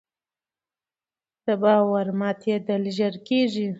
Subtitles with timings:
[1.45, 3.67] د باور ماتېدل ژر کېږي